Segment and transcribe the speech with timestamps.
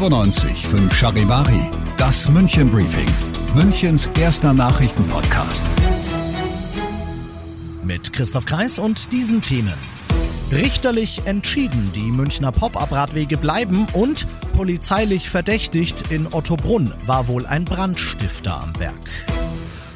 [0.00, 1.60] 95 5 Charivari,
[1.98, 3.06] das München Briefing,
[3.54, 5.62] Münchens erster Nachrichtenpodcast.
[7.84, 9.74] Mit Christoph Kreis und diesen Themen.
[10.50, 18.62] Richterlich entschieden, die Münchner Pop-Up-Radwege bleiben und polizeilich verdächtigt in Ottobrunn war wohl ein Brandstifter
[18.62, 19.49] am Werk.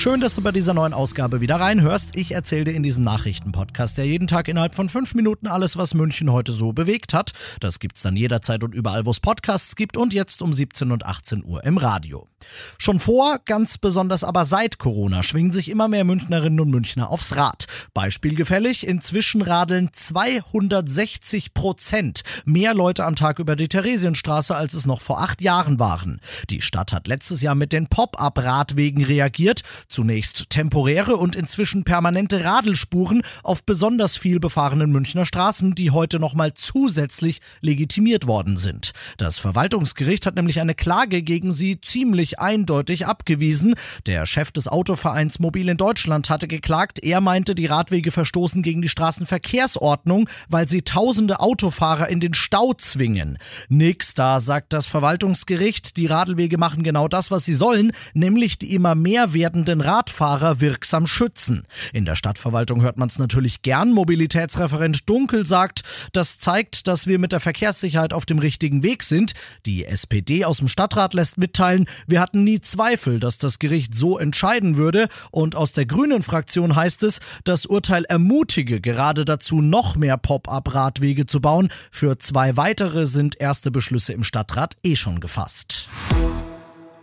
[0.00, 2.16] Schön, dass du bei dieser neuen Ausgabe wieder reinhörst.
[2.16, 5.92] Ich erzähle dir in diesem Nachrichtenpodcast ja jeden Tag innerhalb von fünf Minuten alles, was
[5.92, 7.32] München heute so bewegt hat.
[7.60, 11.04] Das gibt's dann jederzeit und überall, wo es Podcasts gibt und jetzt um 17 und
[11.04, 12.30] 18 Uhr im Radio.
[12.78, 17.36] Schon vor, ganz besonders aber seit Corona, schwingen sich immer mehr Münchnerinnen und Münchner aufs
[17.36, 17.66] Rad.
[17.92, 25.02] Beispielgefällig, inzwischen radeln 260 Prozent mehr Leute am Tag über die Theresienstraße, als es noch
[25.02, 26.22] vor acht Jahren waren.
[26.48, 29.60] Die Stadt hat letztes Jahr mit den Pop-up-Radwegen reagiert.
[29.90, 36.54] Zunächst temporäre und inzwischen permanente Radelspuren auf besonders viel befahrenen Münchner Straßen, die heute nochmal
[36.54, 38.92] zusätzlich legitimiert worden sind.
[39.18, 43.74] Das Verwaltungsgericht hat nämlich eine Klage gegen sie ziemlich eindeutig abgewiesen.
[44.06, 47.00] Der Chef des Autovereins Mobil in Deutschland hatte geklagt.
[47.02, 52.74] Er meinte, die Radwege verstoßen gegen die Straßenverkehrsordnung, weil sie tausende Autofahrer in den Stau
[52.74, 53.38] zwingen.
[53.68, 55.96] Nix da, sagt das Verwaltungsgericht.
[55.96, 61.06] Die Radwege machen genau das, was sie sollen, nämlich die immer mehr werdenden Radfahrer wirksam
[61.06, 61.64] schützen.
[61.92, 63.92] In der Stadtverwaltung hört man es natürlich gern.
[63.92, 65.82] Mobilitätsreferent Dunkel sagt,
[66.12, 69.32] das zeigt, dass wir mit der Verkehrssicherheit auf dem richtigen Weg sind.
[69.66, 74.18] Die SPD aus dem Stadtrat lässt mitteilen, wir hatten nie Zweifel, dass das Gericht so
[74.18, 75.08] entscheiden würde.
[75.30, 81.26] Und aus der Grünen Fraktion heißt es, das Urteil ermutige gerade dazu, noch mehr Pop-up-Radwege
[81.26, 81.70] zu bauen.
[81.90, 85.88] Für zwei weitere sind erste Beschlüsse im Stadtrat eh schon gefasst.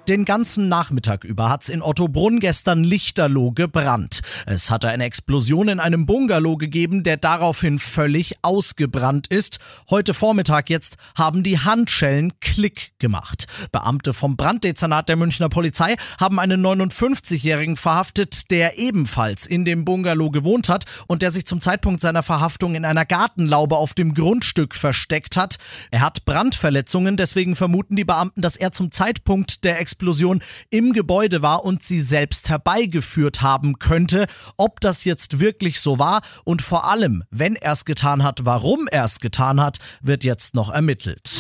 [0.08, 4.22] Den ganzen Nachmittag über hat's in Ottobrunn gestern lichterloh gebrannt.
[4.46, 9.60] Es hatte eine Explosion in einem Bungalow gegeben, der daraufhin völlig ausgebrannt ist.
[9.90, 13.48] Heute Vormittag jetzt haben die Handschellen Klick gemacht.
[13.74, 20.32] Beamte vom Branddezernat der Münchner Polizei haben einen 59-Jährigen verhaftet, der ebenfalls in dem Bungalow
[20.32, 24.74] gewohnt hat und der sich zum Zeitpunkt seiner Verhaftung in einer Gartenlaube auf dem Grundstück
[24.74, 25.58] versteckt hat.
[25.92, 30.94] Er hat Brandverletzungen, deswegen vermuten die Beamten, dass er zum Zeitpunkt der Explosion Explosion im
[30.94, 34.28] Gebäude war und sie selbst herbeigeführt haben könnte.
[34.56, 38.88] Ob das jetzt wirklich so war und vor allem, wenn er es getan hat, warum
[38.92, 41.32] er es getan hat, wird jetzt noch ermittelt.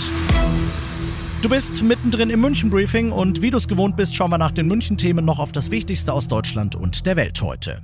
[1.47, 4.67] Du bist mittendrin im München-Briefing und wie du es gewohnt bist, schauen wir nach den
[4.67, 7.81] München-Themen noch auf das Wichtigste aus Deutschland und der Welt heute.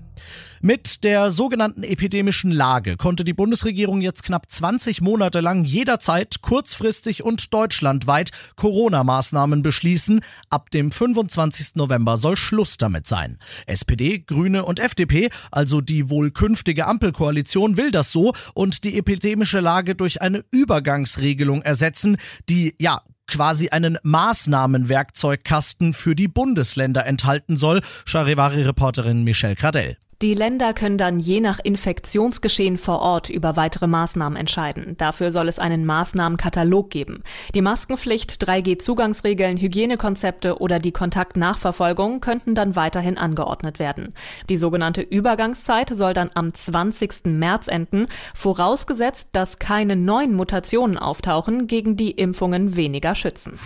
[0.60, 7.24] Mit der sogenannten epidemischen Lage konnte die Bundesregierung jetzt knapp 20 Monate lang jederzeit kurzfristig
[7.24, 10.20] und deutschlandweit Corona-Maßnahmen beschließen.
[10.50, 11.76] Ab dem 25.
[11.76, 13.40] November soll Schluss damit sein.
[13.66, 19.62] SPD, Grüne und FDP, also die wohl künftige Ampelkoalition, will das so und die epidemische
[19.62, 22.18] Lage durch eine Übergangsregelung ersetzen,
[22.50, 29.98] die ja quasi einen Maßnahmenwerkzeugkasten für die Bundesländer enthalten soll, Charivari-Reporterin Michelle Cradell.
[30.24, 34.96] Die Länder können dann je nach Infektionsgeschehen vor Ort über weitere Maßnahmen entscheiden.
[34.98, 37.24] Dafür soll es einen Maßnahmenkatalog geben.
[37.54, 44.14] Die Maskenpflicht, 3G-Zugangsregeln, Hygienekonzepte oder die Kontaktnachverfolgung könnten dann weiterhin angeordnet werden.
[44.48, 47.26] Die sogenannte Übergangszeit soll dann am 20.
[47.26, 53.60] März enden, vorausgesetzt, dass keine neuen Mutationen auftauchen, gegen die Impfungen weniger schützen.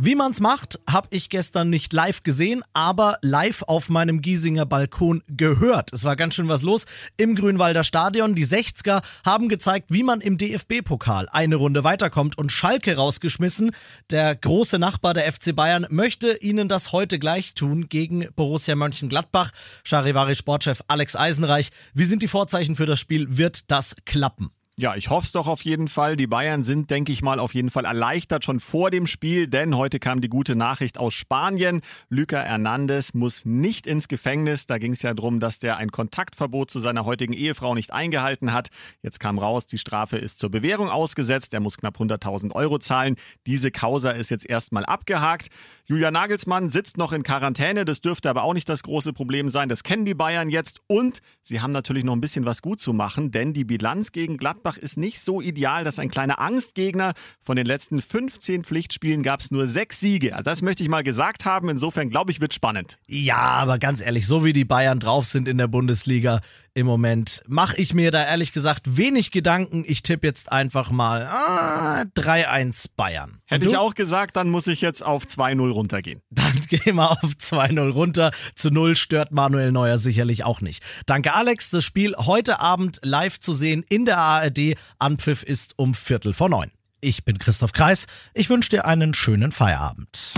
[0.00, 5.24] Wie man's macht, habe ich gestern nicht live gesehen, aber live auf meinem Giesinger Balkon
[5.26, 5.92] gehört.
[5.92, 6.86] Es war ganz schön was los
[7.16, 8.36] im Grünwalder Stadion.
[8.36, 13.72] Die 60er haben gezeigt, wie man im DFB-Pokal eine Runde weiterkommt und Schalke rausgeschmissen.
[14.12, 19.50] Der große Nachbar der FC Bayern möchte ihnen das heute gleich tun gegen Borussia Mönchengladbach.
[19.82, 23.36] Charivari Sportchef Alex Eisenreich, wie sind die Vorzeichen für das Spiel?
[23.36, 24.52] Wird das klappen?
[24.80, 26.14] Ja, ich hoffe es doch auf jeden Fall.
[26.14, 29.76] Die Bayern sind, denke ich mal, auf jeden Fall erleichtert schon vor dem Spiel, denn
[29.76, 31.80] heute kam die gute Nachricht aus Spanien.
[32.10, 34.66] Luca Hernandez muss nicht ins Gefängnis.
[34.66, 38.52] Da ging es ja darum, dass der ein Kontaktverbot zu seiner heutigen Ehefrau nicht eingehalten
[38.52, 38.68] hat.
[39.02, 41.52] Jetzt kam raus, die Strafe ist zur Bewährung ausgesetzt.
[41.54, 43.16] Er muss knapp 100.000 Euro zahlen.
[43.46, 45.48] Diese Causa ist jetzt erstmal abgehakt.
[45.90, 49.70] Julia Nagelsmann sitzt noch in Quarantäne, das dürfte aber auch nicht das große Problem sein.
[49.70, 52.92] Das kennen die Bayern jetzt und sie haben natürlich noch ein bisschen was gut zu
[52.92, 57.14] machen, denn die Bilanz gegen Gladbach ist nicht so ideal, dass ein kleiner Angstgegner.
[57.40, 60.36] Von den letzten 15 Pflichtspielen gab es nur sechs Siege.
[60.36, 61.70] Also das möchte ich mal gesagt haben.
[61.70, 62.98] Insofern glaube ich, wird spannend.
[63.06, 66.42] Ja, aber ganz ehrlich, so wie die Bayern drauf sind in der Bundesliga
[66.78, 69.84] im Moment, mache ich mir da ehrlich gesagt wenig Gedanken.
[69.84, 73.40] Ich tippe jetzt einfach mal ah, 3-1 Bayern.
[73.46, 76.22] Hätte ich auch gesagt, dann muss ich jetzt auf 2-0 runtergehen.
[76.30, 78.30] Dann gehen wir auf 2-0 runter.
[78.54, 80.84] Zu 0 stört Manuel Neuer sicherlich auch nicht.
[81.06, 84.76] Danke Alex, das Spiel heute Abend live zu sehen in der ARD.
[85.00, 86.70] Anpfiff ist um Viertel vor neun.
[87.00, 88.06] Ich bin Christoph Kreis.
[88.34, 90.32] Ich wünsche dir einen schönen Feierabend.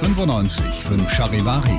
[0.00, 1.78] 95 5 Charivari,